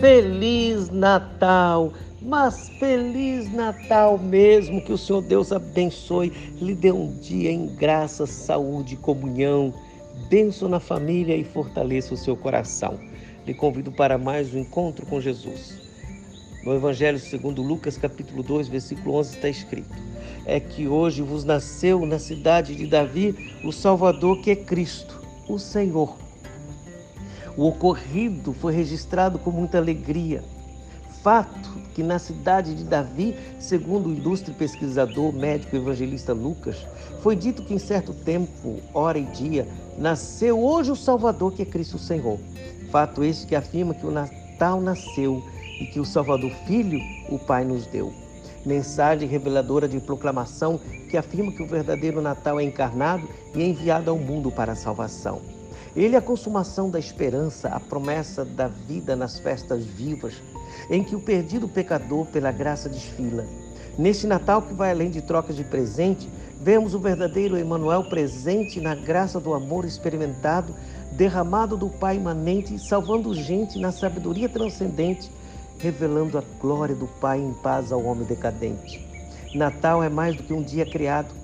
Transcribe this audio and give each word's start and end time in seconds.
Feliz 0.00 0.90
Natal! 0.90 1.92
Mas 2.22 2.68
Feliz 2.78 3.52
Natal 3.52 4.16
mesmo, 4.16 4.80
que 4.80 4.92
o 4.92 4.98
Senhor 4.98 5.22
Deus 5.22 5.50
abençoe, 5.50 6.32
lhe 6.60 6.72
dê 6.72 6.92
um 6.92 7.12
dia 7.18 7.50
em 7.50 7.66
graça, 7.74 8.24
saúde, 8.24 8.96
comunhão, 8.96 9.74
bênção 10.28 10.68
na 10.68 10.78
família 10.78 11.36
e 11.36 11.42
fortaleça 11.42 12.14
o 12.14 12.16
seu 12.16 12.36
coração. 12.36 12.98
Lhe 13.44 13.54
convido 13.54 13.90
para 13.90 14.16
mais 14.16 14.54
um 14.54 14.60
encontro 14.60 15.04
com 15.04 15.20
Jesus. 15.20 15.80
No 16.64 16.74
Evangelho 16.74 17.18
segundo 17.18 17.60
Lucas, 17.60 17.98
capítulo 17.98 18.44
2, 18.44 18.68
versículo 18.68 19.16
11, 19.16 19.34
está 19.34 19.48
escrito: 19.48 19.96
É 20.46 20.60
que 20.60 20.86
hoje 20.86 21.22
vos 21.22 21.42
nasceu 21.44 22.06
na 22.06 22.20
cidade 22.20 22.76
de 22.76 22.86
Davi 22.86 23.34
o 23.64 23.72
Salvador 23.72 24.40
que 24.42 24.52
é 24.52 24.56
Cristo, 24.56 25.20
o 25.48 25.58
Senhor. 25.58 26.27
O 27.58 27.66
ocorrido 27.66 28.54
foi 28.54 28.72
registrado 28.72 29.38
com 29.38 29.50
muita 29.50 29.76
alegria 29.76 30.42
fato 31.28 31.68
que 31.94 32.02
na 32.02 32.18
cidade 32.18 32.74
de 32.74 32.84
Davi, 32.84 33.36
segundo 33.58 34.08
o 34.08 34.12
ilustre 34.14 34.54
pesquisador 34.54 35.30
médico 35.30 35.76
evangelista 35.76 36.32
Lucas, 36.32 36.86
foi 37.22 37.36
dito 37.36 37.62
que 37.62 37.74
em 37.74 37.78
certo 37.78 38.14
tempo, 38.14 38.80
hora 38.94 39.18
e 39.18 39.24
dia, 39.24 39.68
nasceu 39.98 40.58
hoje 40.58 40.90
o 40.90 40.96
Salvador, 40.96 41.52
que 41.52 41.60
é 41.60 41.66
Cristo 41.66 41.98
Senhor. 41.98 42.38
Fato 42.90 43.22
este 43.22 43.46
que 43.46 43.54
afirma 43.54 43.92
que 43.92 44.06
o 44.06 44.10
Natal 44.10 44.80
nasceu 44.80 45.42
e 45.80 45.84
que 45.86 46.00
o 46.00 46.04
Salvador 46.04 46.50
Filho 46.66 46.98
o 47.28 47.38
Pai 47.38 47.64
nos 47.64 47.86
deu. 47.86 48.10
Mensagem 48.64 49.28
reveladora 49.28 49.88
de 49.88 50.00
proclamação 50.00 50.80
que 51.10 51.16
afirma 51.18 51.52
que 51.52 51.62
o 51.62 51.66
verdadeiro 51.66 52.22
Natal 52.22 52.58
é 52.58 52.64
encarnado 52.64 53.28
e 53.54 53.62
enviado 53.62 54.10
ao 54.10 54.18
mundo 54.18 54.50
para 54.50 54.72
a 54.72 54.76
salvação. 54.76 55.57
Ele 55.96 56.14
é 56.14 56.18
a 56.18 56.22
consumação 56.22 56.90
da 56.90 56.98
esperança, 56.98 57.68
a 57.68 57.80
promessa 57.80 58.44
da 58.44 58.68
vida 58.68 59.16
nas 59.16 59.38
festas 59.38 59.84
vivas, 59.84 60.34
em 60.90 61.02
que 61.02 61.16
o 61.16 61.20
perdido 61.20 61.68
pecador, 61.68 62.26
pela 62.26 62.52
graça, 62.52 62.88
desfila. 62.88 63.44
Neste 63.98 64.26
Natal, 64.26 64.62
que 64.62 64.72
vai 64.72 64.90
além 64.90 65.10
de 65.10 65.20
trocas 65.20 65.56
de 65.56 65.64
presente, 65.64 66.28
vemos 66.60 66.94
o 66.94 66.98
verdadeiro 66.98 67.58
Emmanuel 67.58 68.04
presente 68.04 68.80
na 68.80 68.94
graça 68.94 69.40
do 69.40 69.54
amor 69.54 69.84
experimentado, 69.84 70.74
derramado 71.12 71.76
do 71.76 71.88
Pai 71.88 72.16
imanente, 72.16 72.78
salvando 72.78 73.34
gente 73.34 73.78
na 73.78 73.90
sabedoria 73.90 74.48
transcendente, 74.48 75.30
revelando 75.78 76.38
a 76.38 76.42
glória 76.60 76.94
do 76.94 77.06
Pai 77.06 77.40
em 77.40 77.52
paz 77.54 77.90
ao 77.90 78.04
homem 78.04 78.24
decadente. 78.24 79.04
Natal 79.54 80.02
é 80.02 80.08
mais 80.08 80.36
do 80.36 80.42
que 80.42 80.52
um 80.52 80.62
dia 80.62 80.84
criado. 80.84 81.34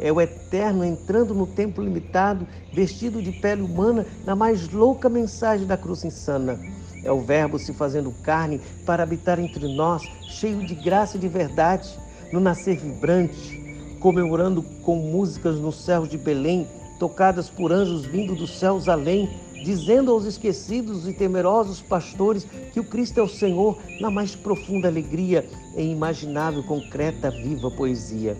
É 0.00 0.12
o 0.12 0.20
eterno 0.20 0.84
entrando 0.84 1.34
no 1.34 1.46
tempo 1.46 1.80
limitado, 1.80 2.46
vestido 2.72 3.22
de 3.22 3.32
pele 3.32 3.62
humana, 3.62 4.06
na 4.24 4.34
mais 4.34 4.68
louca 4.70 5.08
mensagem 5.08 5.66
da 5.66 5.76
cruz 5.76 6.04
insana 6.04 6.58
é 7.04 7.10
o 7.10 7.20
Verbo 7.20 7.58
se 7.58 7.72
fazendo 7.72 8.12
carne 8.22 8.60
para 8.86 9.02
habitar 9.02 9.38
entre 9.38 9.66
nós, 9.66 10.08
cheio 10.28 10.62
de 10.62 10.74
graça 10.74 11.16
e 11.16 11.20
de 11.20 11.28
verdade, 11.28 11.88
no 12.32 12.40
nascer 12.40 12.76
vibrante, 12.76 13.60
comemorando 14.00 14.62
com 14.82 14.96
músicas 14.96 15.56
nos 15.56 15.84
céus 15.84 16.08
de 16.08 16.16
Belém, 16.16 16.66
tocadas 16.98 17.50
por 17.50 17.72
anjos 17.72 18.04
vindo 18.04 18.34
dos 18.34 18.58
céus 18.58 18.88
além, 18.88 19.28
dizendo 19.62 20.10
aos 20.10 20.24
esquecidos 20.24 21.08
e 21.08 21.12
temerosos 21.12 21.80
pastores 21.80 22.46
que 22.72 22.80
o 22.80 22.84
Cristo 22.84 23.18
é 23.20 23.22
o 23.22 23.28
Senhor 23.28 23.78
na 24.00 24.10
mais 24.10 24.34
profunda 24.34 24.88
alegria, 24.88 25.48
em 25.76 25.92
imaginável, 25.92 26.62
concreta, 26.62 27.30
viva 27.30 27.70
poesia. 27.70 28.36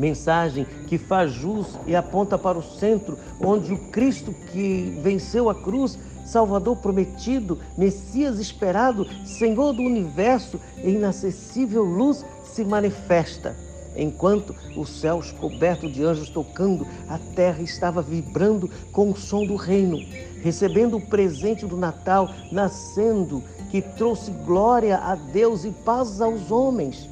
Mensagem 0.00 0.66
que 0.86 0.96
faz 0.96 1.30
jus 1.30 1.66
e 1.86 1.94
aponta 1.94 2.38
para 2.38 2.56
o 2.56 2.62
centro, 2.62 3.18
onde 3.38 3.70
o 3.74 3.78
Cristo 3.90 4.34
que 4.50 4.98
venceu 5.02 5.50
a 5.50 5.54
cruz 5.54 5.98
Salvador 6.24 6.76
prometido, 6.76 7.58
Messias 7.76 8.38
esperado, 8.38 9.06
Senhor 9.26 9.74
do 9.74 9.82
universo, 9.82 10.58
em 10.78 10.94
inacessível 10.94 11.82
luz 11.82 12.24
se 12.44 12.64
manifesta. 12.64 13.54
Enquanto 13.94 14.54
os 14.74 15.00
céus 15.00 15.32
cobertos 15.32 15.92
de 15.92 16.02
anjos 16.02 16.30
tocando, 16.30 16.86
a 17.06 17.18
terra 17.18 17.60
estava 17.60 18.00
vibrando 18.00 18.70
com 18.92 19.10
o 19.10 19.16
som 19.16 19.44
do 19.44 19.56
reino, 19.56 19.98
recebendo 20.40 20.96
o 20.96 21.06
presente 21.06 21.66
do 21.66 21.76
Natal, 21.76 22.30
nascendo, 22.50 23.42
que 23.70 23.82
trouxe 23.82 24.30
glória 24.30 24.96
a 24.96 25.14
Deus 25.14 25.64
e 25.64 25.70
paz 25.70 26.22
aos 26.22 26.50
homens. 26.50 27.06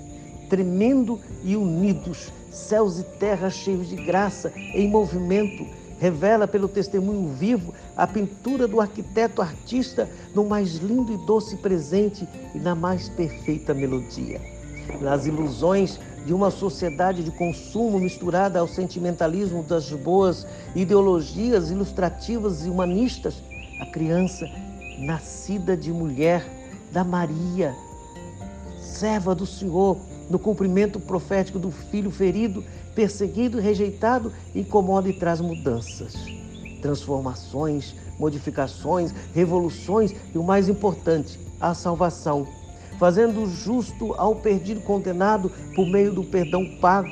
Tremendo 0.48 1.20
e 1.44 1.56
unidos, 1.56 2.32
céus 2.50 2.98
e 2.98 3.02
terra 3.02 3.50
cheios 3.50 3.88
de 3.88 3.96
graça, 3.96 4.52
em 4.56 4.88
movimento, 4.88 5.66
revela 5.98 6.46
pelo 6.46 6.68
testemunho 6.68 7.28
vivo 7.30 7.74
a 7.96 8.06
pintura 8.06 8.68
do 8.68 8.80
arquiteto 8.80 9.42
artista 9.42 10.08
no 10.34 10.44
mais 10.44 10.76
lindo 10.76 11.12
e 11.12 11.16
doce 11.26 11.56
presente 11.56 12.26
e 12.54 12.58
na 12.58 12.74
mais 12.74 13.08
perfeita 13.08 13.74
melodia. 13.74 14.40
Nas 15.00 15.26
ilusões 15.26 15.98
de 16.24 16.32
uma 16.32 16.50
sociedade 16.50 17.22
de 17.22 17.30
consumo 17.30 17.98
misturada 17.98 18.60
ao 18.60 18.68
sentimentalismo 18.68 19.62
das 19.62 19.90
boas 19.90 20.46
ideologias 20.74 21.70
ilustrativas 21.70 22.64
e 22.64 22.70
humanistas, 22.70 23.42
a 23.80 23.86
criança, 23.86 24.48
nascida 24.98 25.76
de 25.76 25.92
mulher, 25.92 26.44
da 26.92 27.04
Maria, 27.04 27.74
serva 28.80 29.34
do 29.34 29.46
Senhor, 29.46 29.98
no 30.28 30.38
cumprimento 30.38 31.00
profético 31.00 31.58
do 31.58 31.70
filho 31.70 32.10
ferido, 32.10 32.64
perseguido 32.94 33.58
rejeitado, 33.58 34.32
incomoda 34.54 35.08
e 35.08 35.12
traz 35.12 35.40
mudanças, 35.40 36.14
transformações, 36.82 37.94
modificações, 38.18 39.12
revoluções 39.34 40.14
e 40.34 40.38
o 40.38 40.42
mais 40.42 40.68
importante, 40.68 41.38
a 41.60 41.74
salvação, 41.74 42.46
fazendo 42.98 43.46
justo 43.46 44.14
ao 44.14 44.34
perdido 44.36 44.80
condenado 44.80 45.50
por 45.74 45.86
meio 45.86 46.12
do 46.12 46.24
perdão 46.24 46.64
pago, 46.80 47.08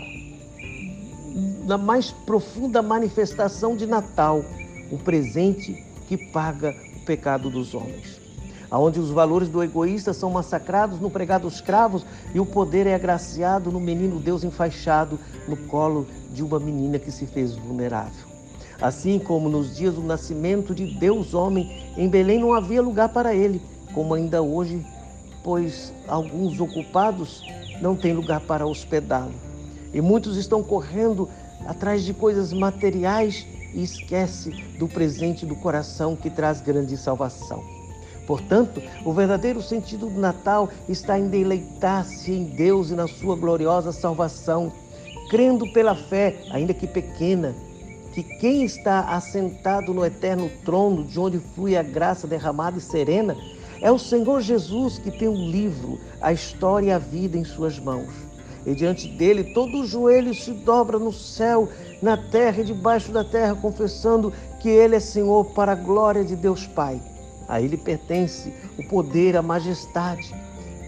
na 1.65 1.77
mais 1.78 2.10
profunda 2.10 2.83
manifestação 2.83 3.77
de 3.77 3.87
Natal, 3.87 4.44
o 4.91 4.98
presente 4.98 5.84
que 6.06 6.16
paga 6.16 6.77
o 6.97 7.04
pecado 7.04 7.50
dos 7.50 7.75
homens 7.75 8.26
onde 8.71 8.99
os 8.99 9.10
valores 9.10 9.49
do 9.49 9.62
egoísta 9.62 10.12
são 10.12 10.31
massacrados 10.31 11.00
no 11.00 11.10
pregado 11.10 11.49
dos 11.49 11.60
cravos 11.60 12.04
e 12.34 12.41
o 12.41 12.47
poder 12.47 12.87
é 12.87 12.94
agraciado 12.94 13.71
no 13.71 13.81
menino 13.81 14.19
Deus 14.19 14.44
enfaixado 14.44 15.19
no 15.47 15.56
colo 15.56 16.06
de 16.32 16.43
uma 16.43 16.59
menina 16.59 16.99
que 16.99 17.10
se 17.10 17.27
fez 17.27 17.54
vulnerável. 17.54 18.27
Assim 18.81 19.19
como 19.19 19.49
nos 19.49 19.75
dias 19.75 19.94
do 19.94 20.03
nascimento 20.03 20.75
de 20.75 20.87
Deus 20.87 21.32
homem, 21.32 21.93
em 21.97 22.09
Belém 22.09 22.38
não 22.38 22.53
havia 22.53 22.82
lugar 22.82 23.09
para 23.09 23.34
ele, 23.34 23.62
como 23.94 24.12
ainda 24.12 24.43
hoje, 24.43 24.84
pois 25.43 25.93
alguns 26.06 26.60
ocupados 26.60 27.43
não 27.81 27.97
têm 27.97 28.12
lugar 28.12 28.41
para 28.41 28.66
hospedá-lo. 28.66 29.33
E 29.94 30.00
muitos 30.00 30.37
estão 30.37 30.62
correndo 30.62 31.28
atrás 31.66 32.04
de 32.04 32.12
coisas 32.12 32.53
materiais 32.53 33.47
e 33.72 33.83
esquece 33.83 34.50
do 34.78 34.87
presente 34.87 35.47
do 35.47 35.56
coração 35.56 36.15
que 36.15 36.28
traz 36.28 36.60
grande 36.60 36.97
salvação. 36.97 37.76
Portanto, 38.27 38.83
o 39.05 39.13
verdadeiro 39.13 39.63
sentido 39.63 40.07
do 40.07 40.19
Natal 40.19 40.69
está 40.89 41.19
em 41.19 41.29
deleitar-se 41.29 42.33
em 42.33 42.45
Deus 42.45 42.91
e 42.91 42.95
na 42.95 43.07
sua 43.07 43.37
gloriosa 43.37 43.93
salvação, 43.93 44.73
crendo 45.31 45.73
pela 45.73 45.95
fé, 45.95 46.37
ainda 46.51 46.75
que 46.75 46.87
pequena, 46.87 47.55
que 48.13 48.23
quem 48.23 48.65
está 48.65 49.01
assentado 49.01 49.95
no 49.95 50.05
eterno 50.05 50.51
trono, 50.65 51.05
de 51.05 51.21
onde 51.21 51.39
flui 51.39 51.77
a 51.77 51.83
graça 51.83 52.27
derramada 52.27 52.79
e 52.79 52.81
serena, 52.81 53.37
é 53.81 53.93
o 53.93 53.99
Senhor 53.99 54.41
Jesus 54.41 54.99
que 54.99 55.11
tem 55.11 55.29
o 55.29 55.35
livro, 55.35 56.01
a 56.21 56.33
história 56.33 56.87
e 56.87 56.91
a 56.91 56.99
vida 56.99 57.37
em 57.37 57.45
suas 57.45 57.79
mãos. 57.79 58.09
E 58.65 58.75
diante 58.75 59.07
dele 59.07 59.53
todo 59.55 59.81
o 59.81 59.87
joelho 59.87 60.35
se 60.35 60.51
dobra 60.51 60.99
no 60.99 61.13
céu, 61.13 61.69
na 62.03 62.17
terra 62.17 62.63
e 62.63 62.65
debaixo 62.65 63.13
da 63.13 63.23
terra, 63.23 63.55
confessando 63.55 64.33
que 64.59 64.69
ele 64.69 64.97
é 64.97 65.01
Senhor 65.01 65.45
para 65.53 65.73
a 65.73 65.77
glória 65.77 66.25
de 66.25 66.35
Deus 66.35 66.67
Pai. 66.67 67.01
A 67.48 67.60
Ele 67.60 67.77
pertence 67.77 68.53
o 68.78 68.87
poder, 68.89 69.37
a 69.37 69.43
majestade, 69.43 70.34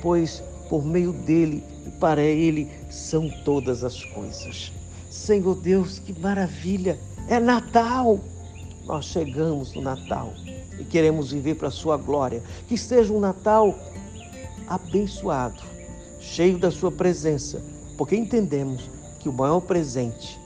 pois 0.02 0.42
por 0.68 0.84
meio 0.84 1.12
dele 1.12 1.64
e 1.86 1.90
para 1.90 2.22
Ele 2.22 2.70
são 2.90 3.30
todas 3.44 3.84
as 3.84 4.04
coisas. 4.04 4.72
Senhor 5.10 5.54
Deus, 5.56 5.98
que 5.98 6.18
maravilha! 6.18 6.98
É 7.28 7.38
Natal! 7.38 8.20
Nós 8.84 9.04
chegamos 9.04 9.74
no 9.74 9.82
Natal 9.82 10.32
e 10.78 10.84
queremos 10.84 11.32
viver 11.32 11.56
para 11.56 11.68
a 11.68 11.70
Sua 11.70 11.96
glória. 11.96 12.42
Que 12.66 12.76
seja 12.78 13.12
um 13.12 13.20
Natal 13.20 13.78
abençoado, 14.66 15.62
cheio 16.20 16.58
da 16.58 16.70
Sua 16.70 16.90
presença, 16.90 17.62
porque 17.96 18.16
entendemos 18.16 18.88
que 19.18 19.28
o 19.28 19.32
maior 19.32 19.60
presente 19.60 20.38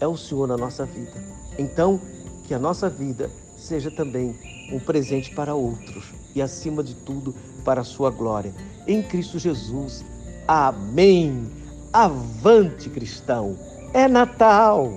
é 0.00 0.06
o 0.06 0.16
Senhor 0.16 0.46
na 0.46 0.56
nossa 0.56 0.86
vida. 0.86 1.12
Então, 1.58 2.00
que 2.44 2.54
a 2.54 2.58
nossa 2.58 2.88
vida 2.88 3.30
seja 3.60 3.90
também 3.90 4.34
um 4.72 4.78
presente 4.78 5.34
para 5.34 5.54
outros 5.54 6.06
e, 6.34 6.40
acima 6.40 6.82
de 6.82 6.94
tudo, 6.94 7.34
para 7.64 7.82
a 7.82 7.84
sua 7.84 8.10
glória. 8.10 8.54
Em 8.86 9.02
Cristo 9.02 9.38
Jesus. 9.38 10.04
Amém. 10.48 11.46
Avante, 11.92 12.88
cristão. 12.88 13.56
É 13.92 14.08
Natal. 14.08 14.90